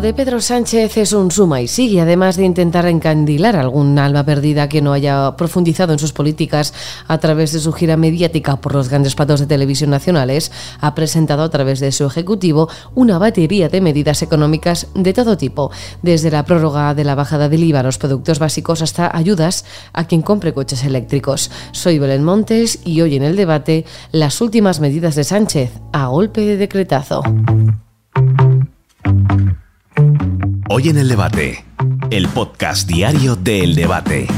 [0.00, 4.66] De Pedro Sánchez es un suma y sigue, además de intentar encandilar algún alma perdida
[4.66, 6.72] que no haya profundizado en sus políticas
[7.06, 11.42] a través de su gira mediática por los grandes platos de televisión nacionales, ha presentado
[11.42, 15.70] a través de su ejecutivo una batería de medidas económicas de todo tipo,
[16.00, 20.04] desde la prórroga de la bajada del IVA a los productos básicos hasta ayudas a
[20.04, 21.50] quien compre coches eléctricos.
[21.72, 26.40] Soy Belén Montes y hoy en el debate las últimas medidas de Sánchez a golpe
[26.40, 27.22] de decretazo.
[30.72, 31.64] Hoy en el debate,
[32.12, 34.28] el podcast diario de Debate.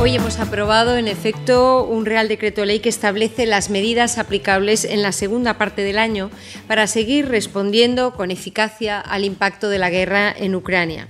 [0.00, 5.02] Hoy hemos aprobado, en efecto, un Real Decreto Ley que establece las medidas aplicables en
[5.02, 6.30] la segunda parte del año
[6.66, 11.06] para seguir respondiendo con eficacia al impacto de la guerra en Ucrania.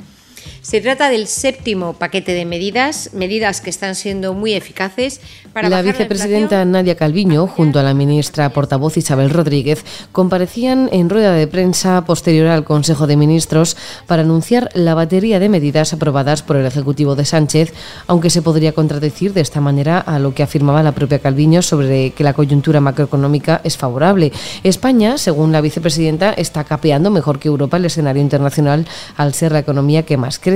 [0.65, 5.21] Se trata del séptimo paquete de medidas, medidas que están siendo muy eficaces
[5.53, 11.35] para la vicepresidenta Nadia Calviño, junto a la ministra portavoz Isabel Rodríguez, comparecían en rueda
[11.35, 16.57] de prensa posterior al Consejo de Ministros para anunciar la batería de medidas aprobadas por
[16.57, 17.75] el Ejecutivo de Sánchez,
[18.07, 22.13] aunque se podría contradecir de esta manera a lo que afirmaba la propia Calviño sobre
[22.13, 24.33] que la coyuntura macroeconómica es favorable.
[24.63, 28.87] España, según la vicepresidenta, está capeando mejor que Europa el escenario internacional
[29.19, 30.54] al ser la economía que más crece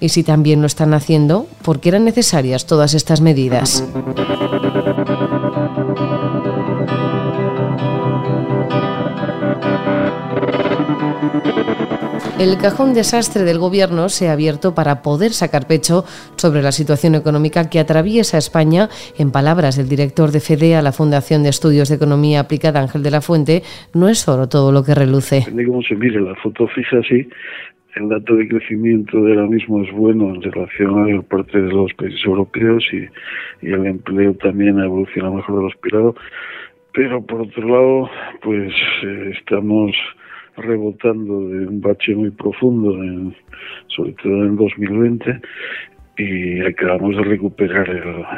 [0.00, 3.84] y si también lo están haciendo, ¿por qué eran necesarias todas estas medidas?
[12.42, 16.04] El cajón desastre del Gobierno se ha abierto para poder sacar pecho
[16.34, 18.88] sobre la situación económica que atraviesa España.
[19.16, 23.12] En palabras del director de FEDEA, la Fundación de Estudios de Economía Aplicada, Ángel de
[23.12, 23.62] la Fuente,
[23.94, 25.36] no es solo todo lo que reluce.
[25.36, 27.28] Depende cómo se mire la foto fija, sí,
[27.94, 31.92] el dato de crecimiento de ahora mismo es bueno en relación a parte de los
[31.94, 33.08] países europeos y,
[33.66, 36.14] el empleo también ha evolucionado mejor de lo esperado.
[36.94, 38.10] Pero por otro lado,
[38.42, 38.72] pues
[39.04, 39.92] eh, estamos
[40.56, 42.92] rebotando de un bache muy profundo,
[43.88, 45.40] sobre todo en el 2020,
[46.16, 47.88] y acabamos de recuperar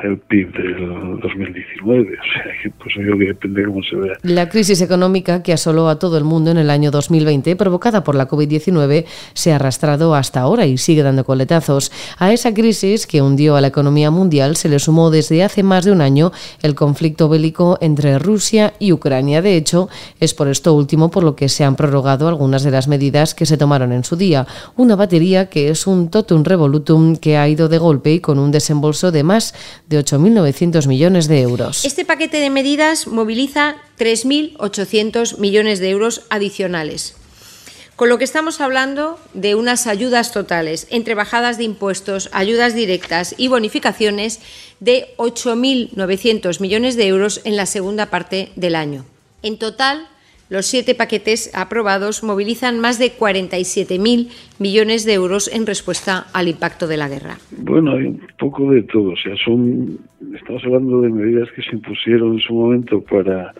[0.04, 2.02] el, PIB del 2019.
[2.02, 4.16] O sea, que pues yo que depende cómo se vea.
[4.22, 8.14] La crisis económica que asoló a todo el mundo en el año 2020, provocada por
[8.14, 11.90] la COVID-19, se ha arrastrado hasta ahora y sigue dando coletazos.
[12.18, 15.84] A esa crisis que hundió a la economía mundial se le sumó desde hace más
[15.84, 16.30] de un año
[16.62, 19.42] el conflicto bélico entre Rusia y Ucrania.
[19.42, 19.88] De hecho,
[20.20, 23.46] es por esto último por lo que se han prorrogado algunas de las medidas que
[23.46, 24.46] se tomaron en su día.
[24.76, 29.12] Una batería que es un totum revolutum que ha ido golpe y con un desembolso
[29.12, 29.54] de más
[29.88, 31.84] de 8.900 millones de euros.
[31.84, 37.16] Este paquete de medidas moviliza 3.800 millones de euros adicionales.
[37.96, 43.36] Con lo que estamos hablando de unas ayudas totales entre bajadas de impuestos, ayudas directas
[43.38, 44.40] y bonificaciones
[44.80, 49.04] de 8.900 millones de euros en la segunda parte del año.
[49.42, 50.08] En total,
[50.54, 56.86] los siete paquetes aprobados movilizan más de 47.000 millones de euros en respuesta al impacto
[56.86, 57.36] de la guerra.
[57.58, 59.10] Bueno, hay un poco de todo.
[59.10, 59.98] O sea, son,
[60.32, 63.52] estamos hablando de medidas que se impusieron en su momento para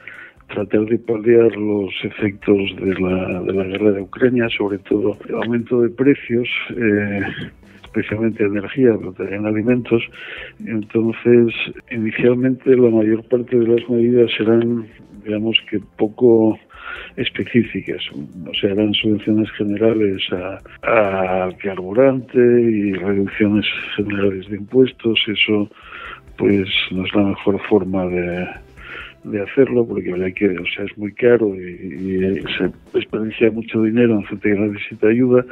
[0.54, 5.34] tratar de paliar los efectos de la, de la guerra de Ucrania, sobre todo el
[5.34, 6.48] aumento de precios.
[6.70, 7.22] Eh,
[7.94, 10.02] especialmente energía, pero también alimentos.
[10.66, 11.54] Entonces,
[11.92, 14.86] inicialmente la mayor parte de las medidas serán,
[15.24, 16.58] digamos que poco
[17.16, 25.70] específicas, o sea, eran subvenciones generales a, carburante y reducciones generales de impuestos, eso
[26.36, 28.46] pues no es la mejor forma de,
[29.24, 34.14] de hacerlo porque hay que, o sea, es muy caro y, se desperdicia mucho dinero
[34.14, 35.44] en gente que necesita ayuda.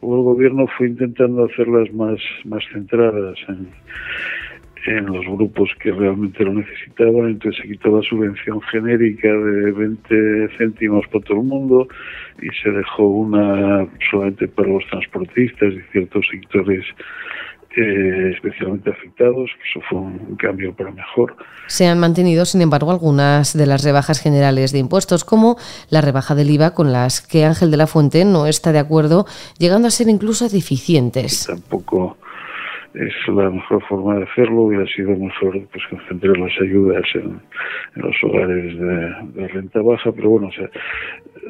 [0.00, 3.68] Luego el gobierno fue intentando hacerlas más, más centradas en,
[4.86, 10.48] en los grupos que realmente lo necesitaban, entonces se quitó la subvención genérica de 20
[10.56, 11.88] céntimos por todo el mundo
[12.40, 16.84] y se dejó una solamente para los transportistas y ciertos sectores
[17.76, 19.50] eh, especialmente afectados.
[19.70, 21.36] Eso fue un cambio para mejor.
[21.66, 25.56] Se han mantenido, sin embargo, algunas de las rebajas generales de impuestos, como
[25.90, 29.26] la rebaja del IVA, con las que Ángel de la Fuente no está de acuerdo,
[29.58, 31.46] llegando a ser incluso deficientes.
[31.46, 32.16] tampoco
[32.94, 37.40] es la mejor forma de hacerlo, hubiera sido mejor pues concentrar las ayudas en,
[37.94, 40.70] los hogares de, renta baja, pero bueno, o sea,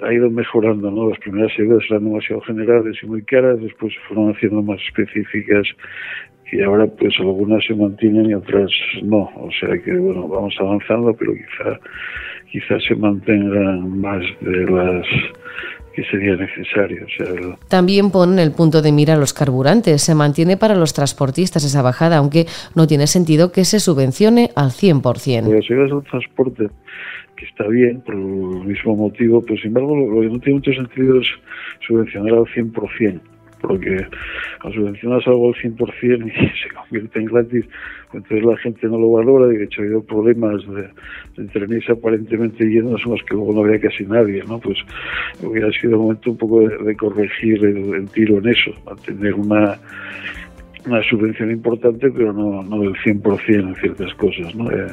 [0.02, 1.11] ha ido mejorando, ¿no?
[1.11, 5.67] Las primeras ayudas eran demasiado generales y muy caras, después se fueron haciendo más específicas
[6.50, 8.70] y ahora pues algunas se mantienen y otras
[9.02, 11.79] no, o sea que bueno, vamos avanzando, pero quizá
[12.50, 15.06] quizá se mantengan más de las
[15.99, 17.06] que sería necesario.
[17.67, 20.00] También ponen el punto de mira los carburantes.
[20.00, 22.47] Se mantiene para los transportistas esa bajada, aunque
[22.77, 25.03] no tiene sentido que se subvencione al 100%.
[25.03, 26.69] Pues si vas al transporte,
[27.35, 30.73] que está bien por el mismo motivo, pero sin embargo lo, que no tiene mucho
[30.73, 31.27] sentido es
[31.85, 33.21] subvencionar al 100%
[33.60, 34.06] porque
[34.60, 36.31] cuando subvencionas algo al 100% y
[36.62, 37.64] se convierte en gratis,
[38.12, 39.46] entonces la gente no lo valora.
[39.46, 40.88] De hecho, ha habido problemas de,
[41.37, 44.43] de trenes aparentemente llenos en los que luego no había casi nadie.
[44.46, 44.58] ¿no?
[44.58, 44.78] Pues
[45.43, 49.78] hubiera sido el momento un poco de, corregir el, tiro en eso, mantener una
[50.87, 54.54] una subvención importante, pero no, no del 100% en ciertas cosas.
[54.54, 54.70] ¿no?
[54.70, 54.87] Eh,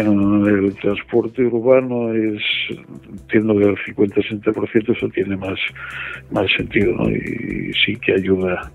[0.00, 2.42] en el transporte urbano es,
[3.10, 5.58] entiendo que el 50-60% eso tiene más,
[6.30, 7.10] más sentido ¿no?
[7.10, 8.70] y, sí que ayuda,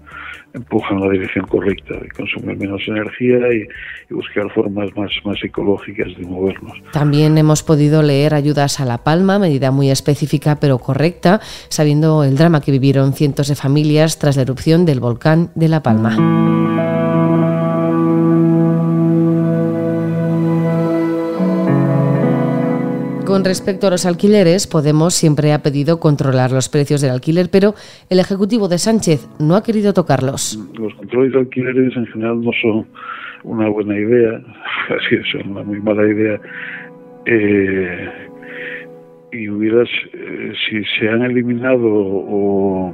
[0.54, 6.08] empuja en la dirección correcta de consumir menos energía y, buscar formas más, más ecológicas
[6.18, 6.78] de movernos.
[6.94, 12.38] También hemos podido leer ayudas a La Palma, medida muy específica pero correcta, sabiendo el
[12.38, 16.16] drama que vivieron cientos de familias tras la erupción del volcán de La Palma.
[23.38, 27.76] Con respecto a los alquileres, Podemos siempre ha pedido controlar los precios del alquiler, pero
[28.10, 30.58] el Ejecutivo de Sánchez no ha querido tocarlos.
[30.74, 32.88] Los controles de alquileres en general no son
[33.44, 34.42] una buena idea,
[34.90, 36.42] así son una muy mala idea.
[37.28, 38.10] Eh,
[39.34, 42.92] y hubieras, eh, si se han eliminado o,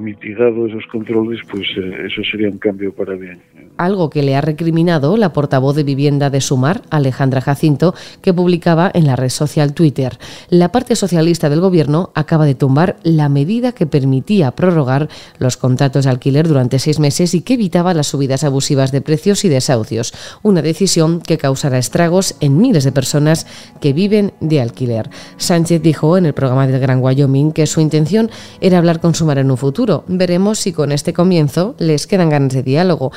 [0.00, 3.38] mitigado esos controles, pues eh, eso sería un cambio para bien
[3.76, 8.90] algo que le ha recriminado la portavoz de vivienda de Sumar, Alejandra Jacinto, que publicaba
[8.94, 10.18] en la red social Twitter.
[10.48, 16.04] La parte socialista del gobierno acaba de tumbar la medida que permitía prorrogar los contratos
[16.04, 20.14] de alquiler durante seis meses y que evitaba las subidas abusivas de precios y desahucios,
[20.42, 23.46] una decisión que causará estragos en miles de personas
[23.80, 25.10] que viven de alquiler.
[25.36, 28.30] Sánchez dijo en el programa del Gran Wyoming que su intención
[28.60, 30.04] era hablar con Sumar en un futuro.
[30.08, 33.12] Veremos si con este comienzo les quedan ganas de diálogo.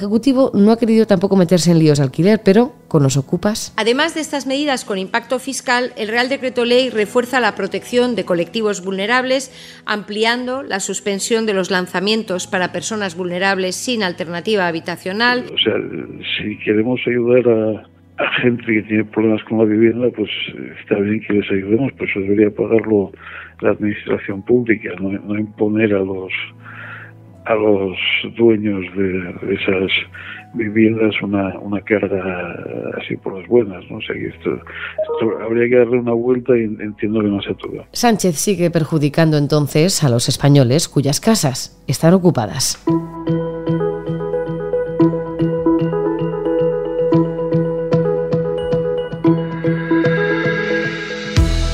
[0.00, 3.74] Ejecutivo no ha querido tampoco meterse en líos de alquiler, pero con los ocupas.
[3.76, 8.24] Además de estas medidas con impacto fiscal, el Real Decreto Ley refuerza la protección de
[8.24, 9.52] colectivos vulnerables,
[9.84, 15.44] ampliando la suspensión de los lanzamientos para personas vulnerables sin alternativa habitacional.
[15.52, 15.74] O sea,
[16.38, 17.84] si queremos ayudar
[18.16, 20.30] a, gente que tiene problemas con la vivienda, pues
[20.80, 23.12] está bien que les ayudemos, pero eso debería pagarlo
[23.60, 26.32] la administración pública, no imponer a los
[27.44, 27.96] a los
[28.36, 29.90] dueños de, esas
[30.54, 32.56] viviendas una, una carga
[33.00, 33.84] así por las buenas.
[33.90, 34.00] ¿no?
[34.00, 34.58] sé esto,
[35.42, 37.84] habría que darle una vuelta y entiendo que no sea todo.
[37.92, 42.84] Sánchez sigue perjudicando entonces a los españoles cuyas casas están ocupadas.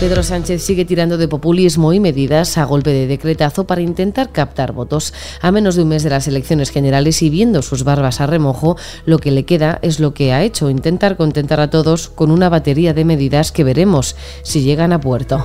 [0.06, 4.70] Pedro Sánchez sigue tirando de populismo y medidas a golpe de decretazo para intentar captar
[4.70, 5.12] votos.
[5.42, 8.76] A menos de un mes de las elecciones generales y viendo sus barbas a remojo,
[9.04, 12.48] lo que le queda es lo que ha hecho, intentar contentar a todos con una
[12.48, 14.14] batería de medidas que veremos
[14.44, 15.44] si llegan a puerto.